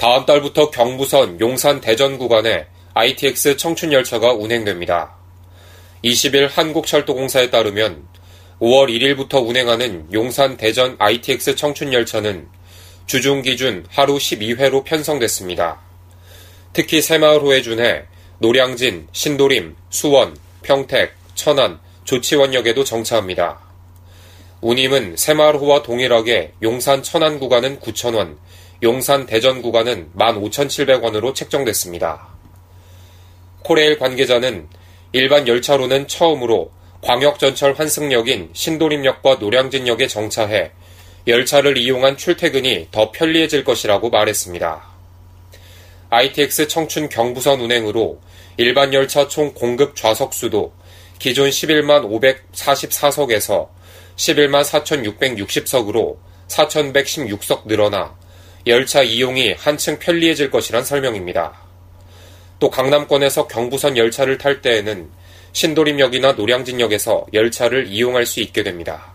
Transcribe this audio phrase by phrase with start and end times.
[0.00, 5.14] 다음 달부터 경부선 용산 대전 구간에 ITX 청춘열차가 운행됩니다.
[6.02, 8.08] 20일 한국철도공사에 따르면
[8.60, 12.48] 5월 1일부터 운행하는 용산 대전 ITX 청춘열차는
[13.04, 15.82] 주중 기준 하루 12회로 편성됐습니다.
[16.72, 18.04] 특히 새마을호에 준해
[18.38, 23.60] 노량진, 신도림, 수원, 평택, 천안, 조치원역에도 정차합니다.
[24.62, 28.38] 운임은 새마을호와 동일하게 용산 천안 구간은 9,000원,
[28.82, 32.28] 용산 대전 구간은 15,700원으로 책정됐습니다.
[33.62, 34.68] 코레일 관계자는
[35.12, 36.70] 일반 열차로는 처음으로
[37.02, 40.70] 광역전철 환승역인 신도림역과 노량진역에 정차해
[41.26, 44.82] 열차를 이용한 출퇴근이 더 편리해질 것이라고 말했습니다.
[46.08, 48.18] ITX 청춘 경부선 운행으로
[48.56, 50.72] 일반 열차 총 공급 좌석 수도
[51.18, 52.08] 기존 11만
[52.54, 53.68] 544석에서
[54.16, 56.16] 11만 4,660석으로
[56.48, 58.19] 4,116석 늘어나
[58.66, 61.54] 열차 이용이 한층 편리해질 것이란 설명입니다.
[62.58, 65.10] 또 강남권에서 경부선 열차를 탈 때에는
[65.52, 69.12] 신도림역이나 노량진역에서 열차를 이용할 수 있게 됩니다.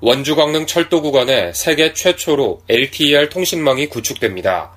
[0.00, 4.72] 원주 강릉 철도 구간에 세계 최초로 LTER 통신망이 구축됩니다.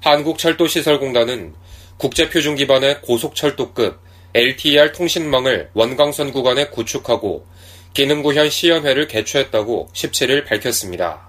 [0.00, 1.54] 한국철도시설공단은
[1.98, 4.00] 국제표준 기반의 고속철도급
[4.34, 7.46] LTER 통신망을 원광선 구간에 구축하고
[7.92, 11.28] 기능구현 시연회를 개최했다고 17일 밝혔습니다.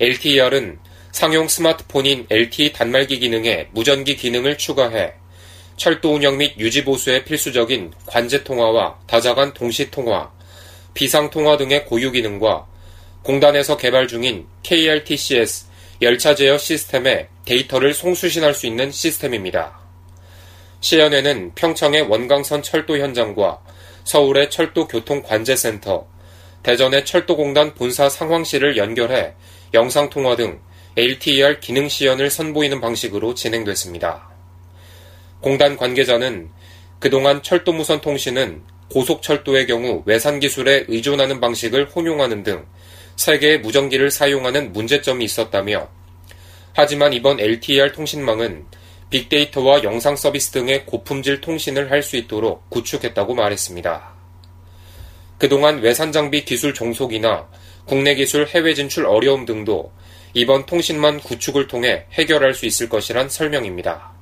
[0.00, 0.78] LTER은
[1.12, 5.14] 상용 스마트폰인 LTE 단말기 기능에 무전기 기능을 추가해
[5.76, 10.30] 철도 운영 및 유지 보수에 필수적인 관제 통화와 다자간 동시 통화,
[10.94, 12.66] 비상 통화 등의 고유 기능과
[13.22, 15.66] 공단에서 개발 중인 KRTCS
[16.02, 19.78] 열차 제어 시스템에 데이터를 송수신할 수 있는 시스템입니다.
[20.80, 23.60] 시연회는 평창의 원광선 철도 현장과
[24.06, 26.06] 서울의 철도교통관제센터,
[26.62, 29.34] 대전의 철도공단 본사 상황실을 연결해
[29.74, 30.60] 영상통화 등
[30.96, 34.28] LTER 기능 시연을 선보이는 방식으로 진행됐습니다.
[35.40, 36.50] 공단 관계자는
[37.00, 42.64] 그동안 철도무선 통신은 고속철도의 경우 외산 기술에 의존하는 방식을 혼용하는 등
[43.16, 45.88] 세계의 무전기를 사용하는 문제점이 있었다며
[46.74, 48.66] 하지만 이번 LTER 통신망은
[49.10, 54.14] 빅데이터와 영상 서비스 등의 고품질 통신을 할 수 있도록 구축했다고 말했습니다.
[55.38, 57.48] 그동안 외산 장비 기술 종속이나
[57.84, 59.92] 국내 기술 해외 진출 어려움 등도
[60.34, 64.12] 이번 통신망 구축을 통해 해결할 수 있을 것이란 설명입니다.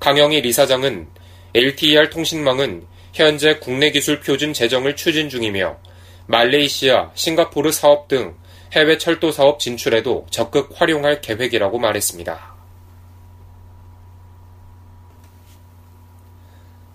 [0.00, 1.08] 강영희 리사장은
[1.54, 5.78] LTER 통신망은 현재 국내 기술 표준 제정을 추진 중이며
[6.26, 8.34] 말레이시아, 싱가포르 사업 등
[8.72, 12.51] 해외 철도 사업 진출에도 적극 활용할 계획이라고 말했습니다.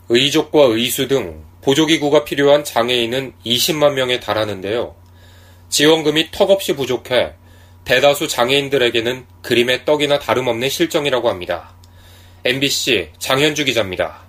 [0.09, 4.95] 의족과 의수 등 보조기구가 필요한 장애인은 20만 명에 달하는데요.
[5.69, 7.34] 지원금이 턱없이 부족해
[7.84, 11.73] 대다수 장애인들에게는 그림의 떡이나 다름없는 실정이라고 합니다.
[12.46, 14.28] MBC 장현주 기자입니다.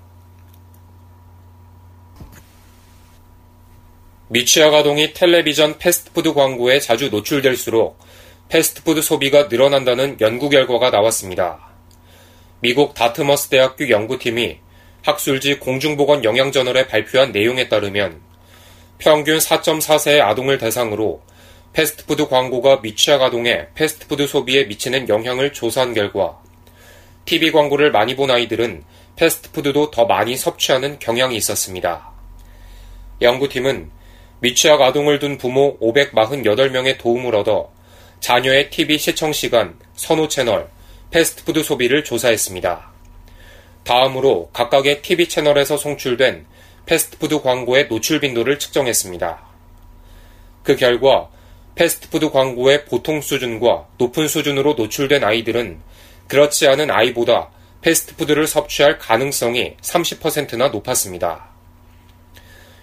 [4.31, 7.99] 미취학 아동이 텔레비전 패스트푸드 광고에 자주 노출될수록
[8.49, 11.69] 패스트푸드 소비가 늘어난다는 연구 결과가 나왔습니다.
[12.61, 14.59] 미국 다트머스 대학교 연구팀이
[15.03, 18.21] 학술지 공중보건 영양저널에 발표한 내용에 따르면
[18.99, 21.23] 평균 4.4세의 아동을 대상으로
[21.73, 26.41] 패스트푸드 광고가 미취학 아동의 패스트푸드 소비에 미치는 영향을 조사한 결과
[27.25, 28.83] TV 광고를 많이 본 아이들은
[29.17, 32.11] 패스트푸드도 더 많이 섭취하는 경향이 있었습니다.
[33.21, 33.91] 연구팀은
[34.41, 37.71] 미취학 아동을 둔 부모 548명의 도움을 얻어
[38.21, 40.69] 자녀의 TV 시청 시간, 선호 채널,
[41.11, 42.98] 패스트푸드 소비를 조사했습니다.
[43.88, 46.44] 다음으로 각각의 TV 채널에서 송출된
[46.85, 49.43] 패스트푸드 광고의 노출 빈도를 측정했습니다.
[50.62, 51.31] 그 결과
[51.75, 55.81] 패스트푸드 광고의 보통 수준과 높은 수준으로 노출된 아이들은
[56.26, 57.49] 그렇지 않은 아이보다
[57.81, 61.49] 패스트푸드를 섭취할 가능성이 30%나 높았습니다.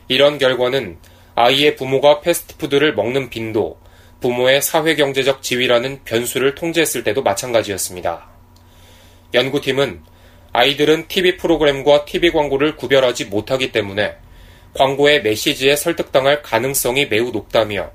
[0.07, 0.97] 이런 결과는
[1.35, 3.77] 아이의 부모가 패스트푸드를 먹는 빈도,
[4.21, 8.27] 부모의 사회경제적 지위라는 변수를 통제했을 때도 마찬가지였습니다.
[9.35, 10.14] 연구팀은
[10.55, 14.15] 아이들은 TV 프로그램과 TV 광고를 구별하지 못하기 때문에
[14.73, 17.91] 광고의 메시지에 설득당할 가능성이 매우 높다며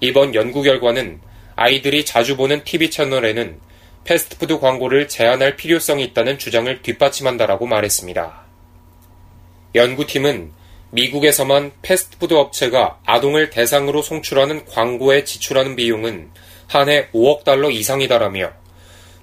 [0.00, 1.20] 이번 연구 결과는
[1.54, 3.58] 아이들이 자주 보는 TV 채널에는
[4.04, 8.42] 패스트푸드 광고를 제한할 필요성이 있다는 주장을 뒷받침한다라고 말했습니다.
[9.74, 10.52] 연구팀은
[10.90, 16.30] 미국에서만 패스트푸드 업체가 아동을 대상으로 송출하는 광고에 지출하는 비용은
[16.68, 18.65] 한 해 5억 달러 이상이다라며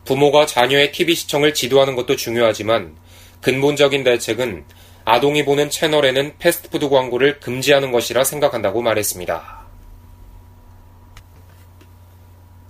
[0.06, 2.96] 부모가 자녀의 TV 시청을 지도하는 것도 중요하지만
[3.42, 4.66] 근본적인 대책은
[5.06, 9.64] 아동이 보는 채널에는 패스트푸드 광고를 금지하는 것이라 생각한다고 말했습니다.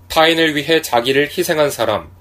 [0.10, 2.12] 타인을 위해 자기를 희생한 사람,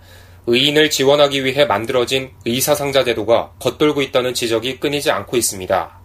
[0.47, 6.01] 의인을 지원하기 위해 만들어진 의사상자 제도가 겉돌고 있다는 지적이 끊이지 않고 있습니다.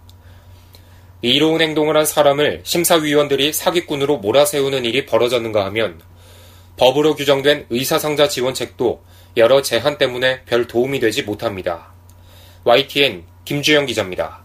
[1.21, 5.99] 이로운 행동을 한 사람을 심사위원들이 사기꾼으로 몰아세우는 일이 벌어졌는가 하면
[6.77, 9.03] 법으로 규정된 의사상자 지원책도
[9.35, 11.91] 여러 제한 때문에 별 도움이 되지 못합니다.
[12.63, 14.41] YTN 김주영 기자입니다.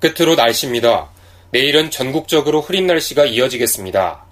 [0.00, 1.10] 끝으로 날씨입니다.
[1.50, 4.24] 내일은 전국적으로 흐린 날씨가 이어지겠습니다.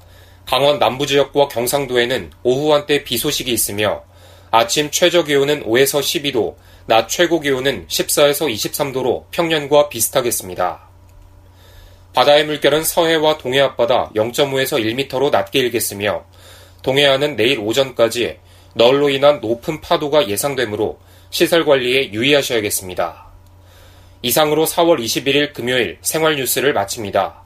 [0.47, 4.03] 강원 남부 지역과 경상도에는 오후 한때 비 소식이 있으며
[4.51, 10.92] 아침 최저 기온은 5에서 12도, 낮 최고 기온은 14에서 23도로 평년과 비슷하겠습니다.
[12.15, 16.25] 바다의 물결은 서해와 동해 앞바다 0.5에서 1m로 낮게 일겠으며
[16.83, 18.39] 동해안은 내일 오전까지
[18.75, 20.99] 널로 인한 높은 파도가 예상되므로
[21.31, 23.27] 시설 관리에 유의하셔야겠습니다.
[24.23, 27.43] 이상으로 4월 21일 금요일 생활 뉴스를 마칩니다.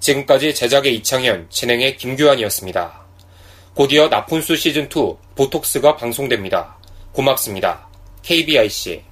[0.00, 3.02] 지금까지 제작의 이창현, 진행의 김규환이었습니다.
[3.74, 6.76] 곧이어 나푼수 시즌2 보톡스가 방송됩니다.
[7.12, 7.88] 고맙습니다.
[8.22, 9.02] KBIC